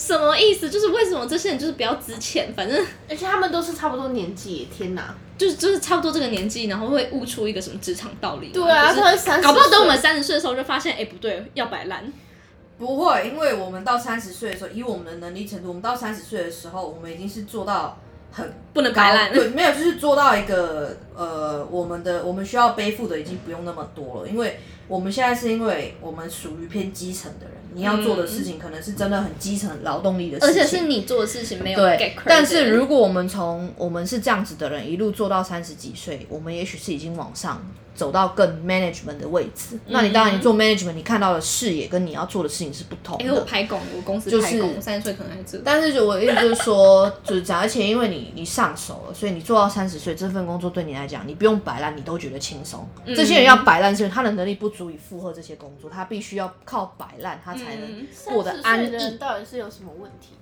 [0.00, 0.70] 什么意思？
[0.70, 2.50] 就是为什么这些人就是比较值钱？
[2.56, 8.48] 反正而且他们都是差不多年纪，天哪，就是就是差不多这个年纪，然后会悟出一个什么职场道理？
[8.48, 12.10] 对啊，他会三，搞不好等我们三十岁的时候就发现，哎，不对，要摆烂。
[12.78, 17.98] 不会，因为我们到三十岁的时候，以我们的能力程度，我们到三十岁的时候，我们已经是做到
[18.32, 19.30] 很不能摆烂。
[19.30, 24.58] 对，没有，就是做到一个呃，我们的我们需要背负的已经不用那么多了，因为
[24.88, 32.16] 我们现在是因为我们属于偏基层的人，你要做的事情可能是真的很基层劳动力的事情，而且是你做的事情没有对。
[32.24, 37.64] 但是如果我们从我们是这样子的人一路做到三十几岁，我们也许是已经往上。
[37.94, 43.24] 走到更 management 的位置，那你当然你做 management，你看到的视野跟你要做的事情是不同的。
[43.24, 45.60] 因为我拍工，我公司拍工，三十岁可能还做。
[45.64, 48.60] 但是我的意思就是说，就是讲，而且因为你你上。
[48.60, 52.86] 上手了，所以你做到三十岁这份工作对你来讲，你不用摆烂，你都觉得轻松。
[53.06, 59.16] 这些人要摆烂，是因为他的能力不足以负荷这些工作，他必须要靠摆烂，他才能过得安逸。
[59.18, 60.34] 到底是有什么问题？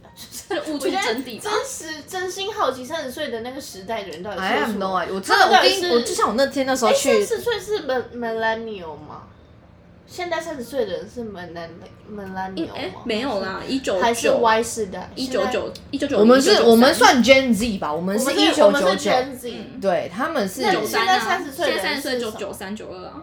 [0.66, 5.06] 物质真谛，真实真心好奇三十岁的那个时代的人到底是什么？
[5.12, 9.24] 我真的，我跟你我就像我那天那时候去，三十岁是 millennial 吗？
[10.06, 13.02] 现在三十岁的人是 millennial 吗？
[13.04, 15.10] 没有啦，一九还是 Y 世代？
[15.14, 19.12] 一九九一九九，我们是我们算 Gen Z 吧，我们是一九九九，
[19.82, 21.20] 对，他们是九三啊，
[21.54, 23.22] 现在三十岁就九三九二啊，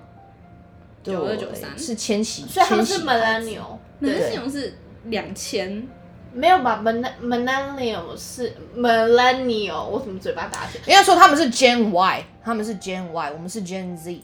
[1.03, 1.77] 九二九三。
[1.77, 5.87] 是千禧，所以他们是 millennial，millennial 是两千。
[6.35, 10.79] 没有吧？Millennial 是 Millennial，我怎么嘴巴打结？
[10.79, 14.21] 应该说他们是 Gen Y，他们是 Gen Y，我们是 Gen Z。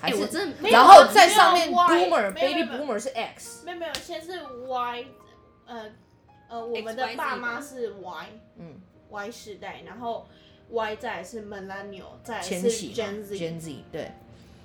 [0.00, 0.70] 哎，我真的。
[0.70, 3.66] 然后在上面 Boomer，Baby Boomer 是 X。
[3.66, 5.04] 没有没有，先是 Y，
[5.66, 5.90] 呃
[6.48, 10.26] 呃，我们的爸妈是 Y，嗯，Y 世代，然后
[10.70, 14.10] Y 再是 Millennial，再是 Gen Z，Gen Z，对。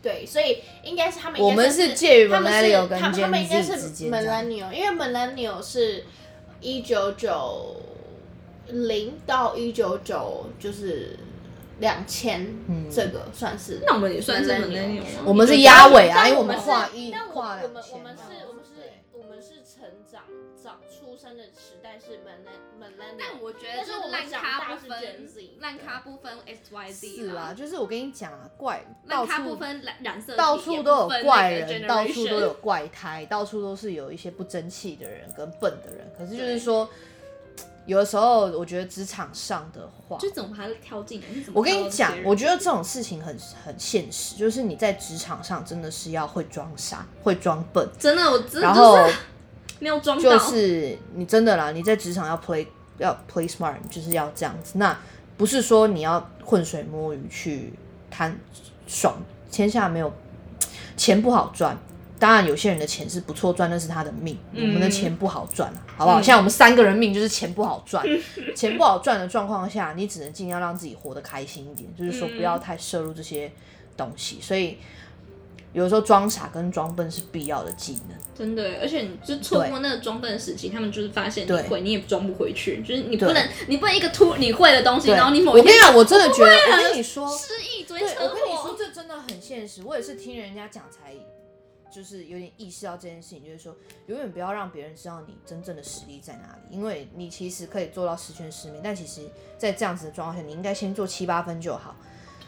[0.02, 1.42] 对，所以应该是他们。
[1.42, 4.10] 我们是介于 Millennial 跟 Gen Z 之间。
[4.10, 6.06] Millennial，因为 Millennial 是。
[6.60, 7.76] 一九九
[8.68, 11.18] 零到一九九就是
[11.80, 12.48] 两千，
[12.92, 13.80] 这个算是。
[13.86, 14.52] 那我们也算是
[15.24, 17.70] 我们是压尾啊，因为我们画一画两千。
[17.70, 18.47] 我们我们是
[20.18, 20.24] 成长
[20.56, 23.16] 早出生的时代是 millennial。
[23.18, 27.16] 但我觉得就是烂咖不分烂咖不分 x y z。
[27.16, 36.12] 是啊，就是我跟你讲啊，怪烂咖不分染染色，到处都有怪人，到处都有怪胎，到处都是有一些不争气的人跟笨的人。
[36.18, 36.90] 可是就是说。
[37.86, 41.28] 有的时候，我觉得职场上的话，就怎么还是挑进来？
[41.54, 47.88] 我跟你讲，我觉得这种事情很很现实，就是你在职场上真的是要会装傻，会装笨。
[47.98, 48.98] 真的，我真的然后
[49.80, 52.66] 没有装就是你真的啦，你在职场要 play
[52.98, 54.78] 要 play smart，就是要这样子。
[54.78, 54.98] 那
[55.38, 57.74] 不是说你要浑水摸鱼去
[58.10, 58.38] 贪
[58.88, 59.16] 爽，
[59.52, 60.12] 天下没有
[60.96, 61.78] 钱不好赚。
[62.20, 64.36] 当然，有些人的钱是不错赚，那是他的命。
[64.52, 66.20] 我们的钱不好赚好不好？
[66.20, 68.04] 像我们三个人命就是钱不好赚，
[68.58, 73.52] 钱不好赚的状况下，你只能尽量让自己活得开心一点，就是说不要太摄入这些
[73.96, 74.40] 东西。
[74.42, 74.80] 所以
[75.82, 78.18] 有时候装傻跟装笨是必要的技能。
[78.36, 82.82] 真的，而且你就错过那个装笨的时期，他们就是发现你会，你也装不回去。
[82.82, 89.84] 就是你不能，你不能一个突你会的东西，然后你某一天，我真的觉得，我跟你说，失忆追车我跟你说，这真的很现实。
[89.84, 91.14] 我也是听人家讲才。
[91.90, 93.76] 就是有点意识到这件事情，就是说，
[94.08, 99.22] 永远不要让别人知道你真正的实力在哪里，因为你其实可以做到十全十美，但其实，
[99.58, 101.96] 在这样子的状况下，你应该先做七八分就好。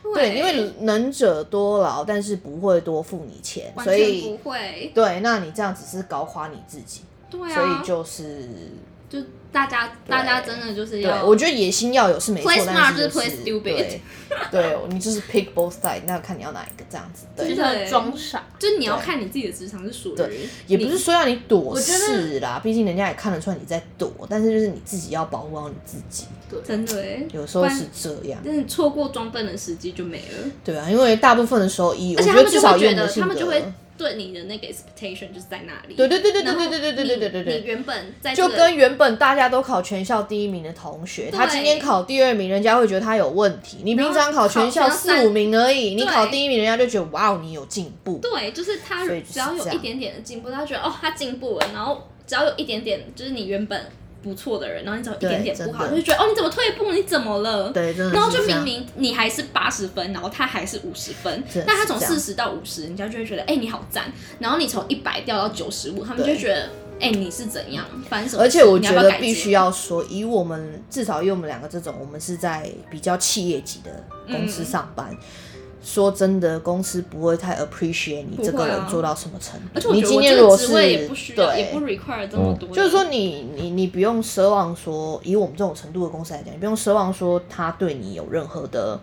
[0.01, 4.91] 对，因为能者多劳，但是不会多付你钱，所以不会。
[4.93, 7.01] 对，那你这样只是搞垮你自己。
[7.29, 7.53] 对啊。
[7.53, 8.49] 所以就是。
[9.09, 9.19] 就
[9.51, 14.01] 大家，大家真的就是要，我觉得野心要有是没错，但是就是对，
[14.51, 33.63] 对你就是 pick both side，那看你要哪一个这样子，就是装傻，就是你要看你自己的职场是属于，也不是说要你躲事啦，毕竟人家也看得出来你在躲，但是就是你自己要保护好你自己，对，真的，有时候是这样，但是错过装笨的时机就没了，对啊，因为大部分的时候，一我觉得至少觉得他们就会。
[33.99, 35.93] 对你的那个 expectation 就是在那里。
[35.93, 37.59] 对对对对对对对对对对对对对。
[37.59, 43.79] 你原本在就跟原本大家都考全校第一名的同学，他今天考第二名，人家会觉得他有问题。
[43.83, 48.19] 你平常考全校四五名而已，你考第一名，人家就觉得哇哦，你有进步。
[48.19, 51.67] 对，就是他只要有一点点的进步，他觉得哦，他进步了。
[51.73, 53.85] 然后只要有一点点，就是你原本。
[54.21, 56.91] 不错的人，然后你只要一点点不好，就觉得哦，你怎么退步？
[56.91, 57.69] 你怎么了？
[57.71, 58.11] 对，真的。
[58.13, 64.11] 然后就明明你还是八十分，然后他还是五十分，那他从四十到五十，人家就会觉得哎，你好赞。
[64.39, 67.85] 然后你从一百掉到九十五，他们就觉得哎，你是怎样？
[68.09, 75.15] 反正而且我觉得必须要说，以我们至少以我们两个这种，我们是在比较企业级的公司上班。
[75.81, 79.93] 说真的，公司不会太 appreciate 你这个人做到什么程度。
[79.93, 82.69] 你今天如果是对，也不 require 这么多。
[82.69, 88.99] 就是说，你你你不用奢望说，以我们这种程度的公司来讲，你不用奢望说他对你有任何的。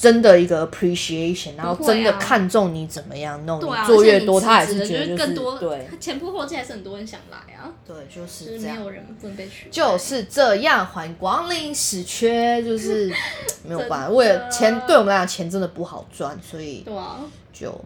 [0.00, 5.58] 真的一个 appreciation，然后真的看重你怎么样弄，你做越多，他还是觉得更多。
[5.58, 7.70] 对，前仆后继还是很多人想来啊。
[7.86, 8.78] 对，就是这样。
[8.78, 9.68] 没有人不能被取。
[9.70, 13.12] 就是这样，欢迎光临死缺，就是
[13.62, 17.20] 没有办法，为了钱，对我们来讲钱真的不好赚，所以对啊，
[17.52, 17.78] 就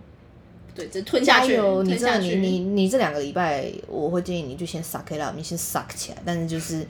[0.72, 1.60] 对，这吞下去。
[1.82, 6.86] 你这你你你这两个礼拜，我会建议你就先 suck it up，你先 suck 起来，但是就是。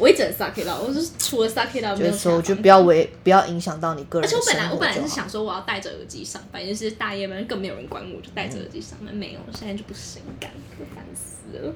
[0.00, 4.26] 我一整 suck it 我就是除了 suck it 就是说，就不要为不要影响到你个人。
[4.26, 9.14] 而且我本来我本来是想说，我要戴着耳机上班，就是大夜班更没有人管我，就戴着耳机上班。
[9.14, 10.50] 没有，现在就不行，干，
[10.94, 11.74] 烦死了。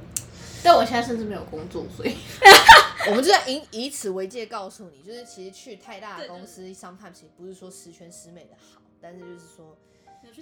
[0.62, 2.14] 但我现在甚至没有工作，所以
[3.10, 9.76] 我们就在以以此为戒，告诉你，就是其实去太大的公司，sometimes 也不是说十全十美的好，但是就是说，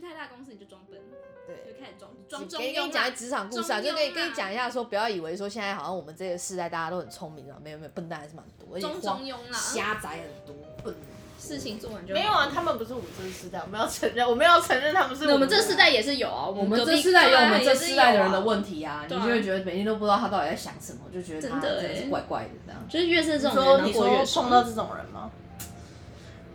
[0.02, 1.00] 太大公司你就装笨，
[1.46, 10.94] 对，就开始装装中给你讲职场故事啊，就跟跟你讲一下，说不要以为说现在好像我们这个世代大家都很聪明啊，没有没有，笨蛋还是蛮多，而且中庸啦，瞎宅很多，笨。
[11.38, 22.80] 事情做完就没有啊，他们不是我们这个时代，我们要承认， 我们要承认他们是我们这世代也是有啊，我们这世代有我们这世代的人的问题啊，你就会觉得每天都不知道他到底在想什么，就觉得他真的是怪怪的这样。
[22.88, 25.32] 就是越是这种人，你说碰到这种人吗？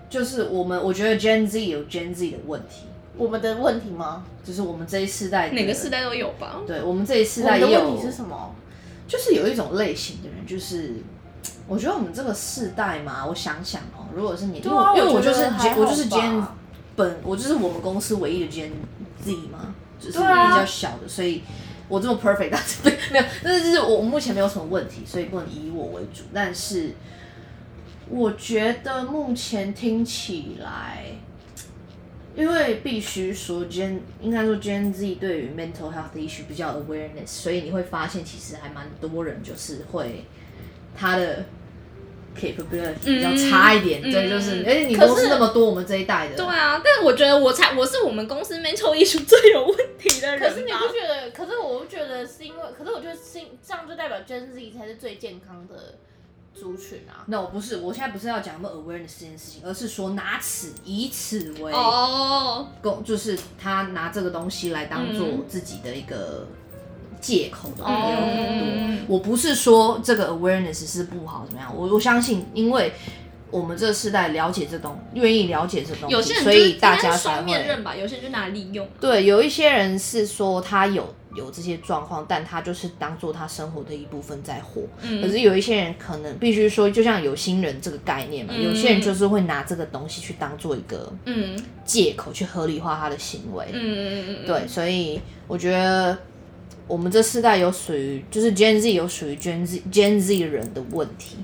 [0.10, 2.86] 就是我们，我觉得 Gen Z 有 Gen Z 的问题，
[3.18, 4.24] 我们的问题吗？
[4.44, 6.62] 就是我们这一世代，哪个世代都有吧？
[6.66, 7.84] 对，我们这一世代也有。
[7.90, 8.56] 问题是什么？
[9.08, 10.96] 就是有一种类型的人，就是。
[11.70, 15.44] 我觉得我们这个世代嘛，我想想哦，如果是你，因为因为我就是
[15.76, 16.08] 我就是
[17.24, 18.70] 我就是我们公司唯一的 Gen
[19.22, 21.44] Z 嘛，就是比较小的，所以
[21.90, 22.78] 我这么 perfect，但是
[23.12, 26.24] 没有，但是就是我目前没有什么问题，所以不能以我为主。
[26.34, 26.94] 但是
[28.10, 31.04] 我觉得目前听起来，
[32.38, 40.24] 因为必须说 Gen 应该说 Gen Z 对于 mental health issue 比较 awareness，所以你会发现其实还蛮多人就是会
[40.96, 41.44] 他的。
[42.40, 50.40] capability 比较差一点，对，就是，而且，你公司那么多，我们这一代的，对啊，但我觉得我才我是我们公司 mental issue 最有问题的人。
[50.40, 51.32] 可是你不觉得？
[51.32, 55.96] 可是我不觉得是因为，可是我觉得是这样就代表 Gen Z 才是最健康的
[56.60, 57.24] 族群啊。
[57.28, 66.48] 那我不是，我现在不是要讲什么 awareness 这件事情，而是说拿此以此为哦，公就是他拿这个东西来当做自己的一个。
[67.20, 72.94] 借口的也有很多，我不是说这个 awareness 是不好怎么样，我我相信，因为
[73.50, 77.52] 我们这个时代了解这东，愿意了解这东西，所以大家才会。
[78.00, 78.88] 有些人就拿来利用。
[79.02, 84.82] 对，有一些人是说他有有这些状况，但他就是当做他生活的一部分在活。
[85.02, 85.22] 嗯。
[85.22, 93.66] 可是有一些人可能必须说，就像有心人这个概念嘛，有些人就是会拿这个东西去当做一个嗯借口去合理化他的行为。
[93.72, 94.48] 嗯嗯嗯嗯。
[94.48, 96.18] 对，所以我觉得。
[96.90, 101.36] 我们这世代有属于，就是 Gen Z 有属于 Gen Z Gen Z 人的问题。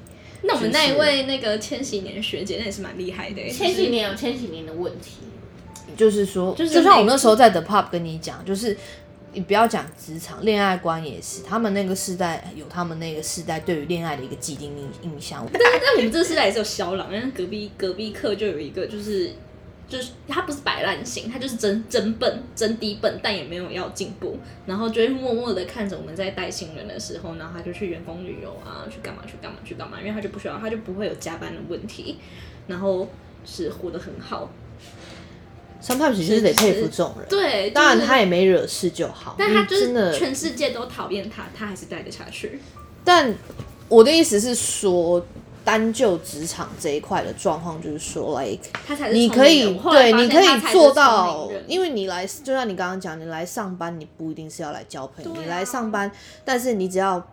[0.43, 3.49] 那我们那一位那个千禧年学姐，那也是蛮厉害的。
[3.49, 5.17] 千禧年有千禧年的问题，
[5.97, 8.77] 就是说，就像我那时候在 The Pop 跟你讲，就是
[9.33, 15.45] 你不要讲职场，恋爱观也是，他们那个世代有他们那个世代对于恋爱的一个既定印印象。
[15.51, 19.31] 但是 在我们这个世代也是有肖朗，因为隔壁隔壁课就有一个就是。
[19.85, 32.17] 就是他不是摆烂型，他就是真真笨真低笨，但也没有要进步，然后就会默默的看着我们在带新人的时候，然后他就去员工旅游啊，去干嘛去干嘛去干嘛，因为他就不需要，他就不会有加班的问题，
[32.65, 33.07] 然后
[33.45, 34.49] 是活得很好。
[35.83, 42.59] 三胖其实得佩服这种人，对，当然他也没惹事就好，但他真的全世界都讨厌他，他还是待得下去。
[43.03, 43.35] 但
[43.87, 45.23] 我的意思是说。
[45.65, 48.65] 单就职场这一块的状况，就是说，like，
[49.13, 56.11] 你可以对，你可以做到，因为你来，就像你刚刚讲，你来上班，你不一定是要来交朋友，你来上班，
[56.43, 57.25] 但是你只要。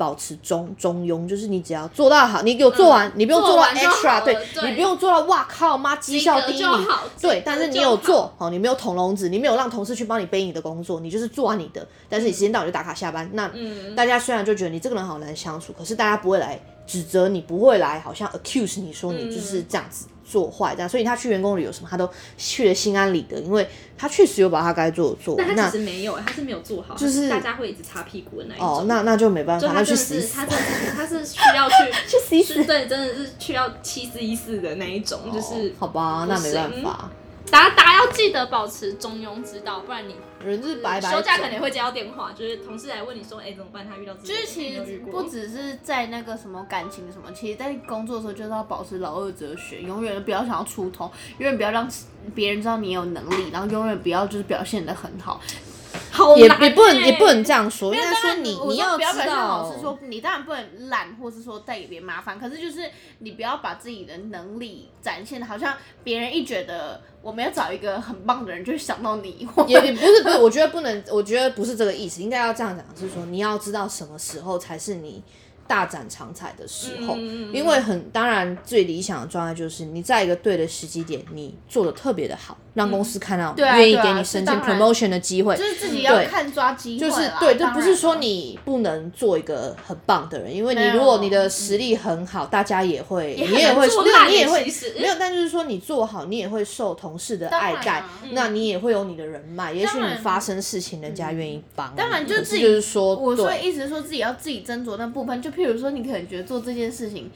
[0.00, 4.34] 保持中中庸，就是你只要做到好，你给我做完，你不用做到 extra，对
[4.70, 6.86] 你不用做到哇靠妈绩效第一名，
[7.20, 13.50] 对，但是你有做好，你没有捅笼子，你没有让同事去帮你背你的工作，你就是做完你的，但是你时间到你就打卡下班，那
[13.94, 20.06] 大家虽然就觉得你这个人好难相处，可是大家不会来指责你，不会来好像 accuse 你说你就是这样子。
[20.30, 23.66] 做坏这样，所以他去员工旅游什么，他都去了心安理得，因为
[23.98, 25.34] 他确实有把他该做的做。
[25.36, 28.66] 但他其实没有，他是没有做好，就是大家会一直擦屁股的那一种。
[28.66, 30.64] 哦，那那就没办法，他去死他真的
[30.94, 31.74] 他是需要去
[32.06, 37.10] 去死一死，对，真的是需要七四一四的那一种，就是好吧，那没办法。
[37.50, 41.10] 大家大家要记得保持中庸之道，不然你人是白白。
[41.10, 43.86] 休假肯定会接到电话，就是同事来问你说，哎，怎么办？
[43.88, 51.88] 他遇到就是其实不只是在那个什么感情什么，其实在工作的时候就是要保持老二哲学，永远不要想要出头，永远不要让
[52.34, 55.40] 别人知道你有能力，然后永远不要就是表现的很好。
[56.36, 69.48] 也也不能也不能这样说，应该说你你要不要表现好是说你当然不能懒，或是说带给别人麻烦，可是就是你不要把自己的能力展现的好像别人一觉得我们要找一个很棒的人，就会想到你。
[69.66, 75.22] 也也不是不是，我觉得不能，我觉得不是这个意思，应该要这样讲，是说你要知道什么时候才是你。
[75.70, 77.16] 大展长才的时候，
[77.52, 93.86] 因为很当然最理想的状态就是你在一个对的时机点，你做的特别的好，让公司看到，愿意给你申请 promotion 的机会，就是自己要看抓机会，就是对，这不是说你不能做一个很棒的人，因为你如果你的实力很好，大家也会，你也会，
[94.26, 94.64] 你也会
[94.98, 98.02] 没有，但就是说你做好，你也会受同事的爱戴，
[98.32, 101.94] 那你也会有你的人脉，也许你发生事情，人家愿意帮。
[101.94, 105.48] 当然，就自己就是说，我所以意思是说自己要自己斟酌那部分，就。
[105.60, 107.30] 比如说，你可能觉得做这件事情。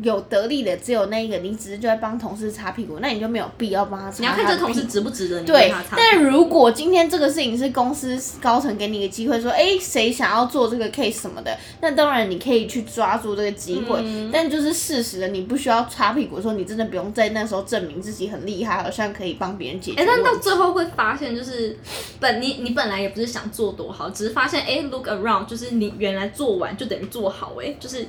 [0.00, 4.20] 有得利的只有那一个，你只是就在帮同事擦屁股，那你就没有必要帮他擦。
[4.20, 5.96] 你要看这同事值不值得你对他擦。
[5.96, 14.02] 但如果今天这个事情是公司高层给你一个机会，说，哎，谁想要做这个 case 什么的，那当然你可以去抓住这个机会。
[14.32, 20.00] 但就是事实的，你不需要擦屁股，说你真的不用在那时候证明自己很厉害，好像可以帮别人解决。
[20.00, 21.78] 哎，但到最后会发现，就是
[22.18, 28.06] 本你你本来也不是想做多好，只是发现，哎，look around，就是你原来做完就等于做好，哎，就是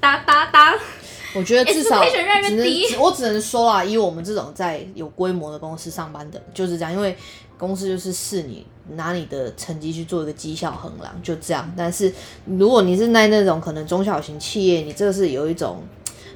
[0.00, 0.74] 哒哒哒。
[1.34, 2.66] 我觉得至少只能
[2.98, 7.16] 我只能说啊，以我们这种在有规模的公司上班的，就是这样，因为
[7.58, 11.70] 公司就是视你拿你的成绩去做一个绩效衡量，就这样。
[11.76, 12.12] 但是
[12.46, 15.82] 如果你是在那种可能中小型企业，你这个是有一种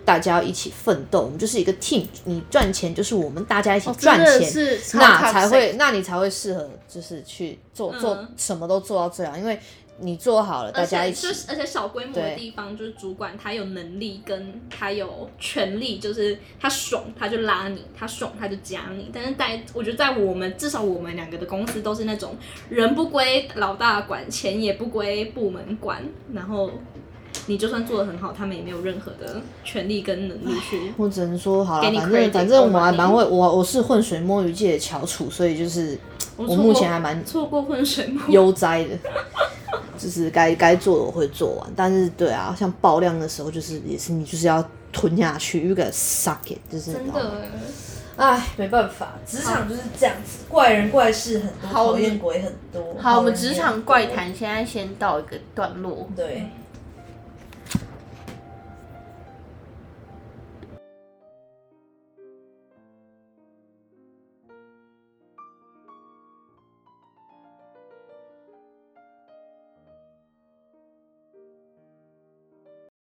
[0.05, 9.59] 大家要一起奋斗，我们就是一个 team，你赚钱就是我们大家一起赚钱，那才会，那你才会适合就是去做做什么都做到最好，因为。
[10.03, 11.29] 你做好了，大家一起。
[11.49, 19.11] 而且小规模的地方，就是主管他有能力，跟他有权利，就是他爽他就拉你，他爽他就加你。
[19.13, 22.37] 但是在我觉得，在我们至少我们两个的公司都是那种
[22.69, 26.71] 人不归老大管，钱也不归部门管，然后
[27.47, 30.93] 你就算做的很好，他们也没有任何的权利跟能力去。
[30.97, 35.99] 我只能说好了，反正反正我还蛮会，我我是混水摸鱼界的翘楚，所以就是
[36.49, 38.99] 我目前还蛮错过浑水摸悠哉的。
[39.99, 47.33] 就是该该做的我会做完，但是对啊，像爆量的时候，就是也是你就是要吞下去，有个 suck it，就是真的，
[48.17, 52.97] 哎，没办法，职场就是这样子，怪人怪事很多，讨厌鬼很多。
[52.99, 56.09] 好，我们职场怪谈现在先到一个段落。
[56.17, 56.49] 对。